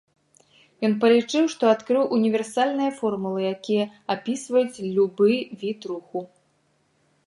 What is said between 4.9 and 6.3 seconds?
любы від руху.